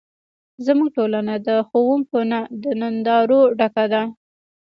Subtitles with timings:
[0.65, 4.01] زموږ ټولنه د ښوونکو نه، د نندارو ډکه ده.